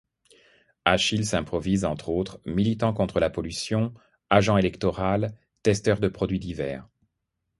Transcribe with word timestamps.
Achille 0.83 1.27
s'improvise 1.27 1.85
entre 1.85 2.09
autres, 2.09 2.39
militant 2.43 2.91
contre 2.91 3.19
la 3.19 3.29
pollution, 3.29 3.93
agent 4.31 4.57
électoral, 4.57 5.35
testeur 5.61 5.99
de 5.99 6.07
produits 6.07 6.39
divers. 6.39 6.87